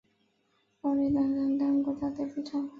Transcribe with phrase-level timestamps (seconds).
[0.81, 2.67] 保历曾短暂担任国家队助教。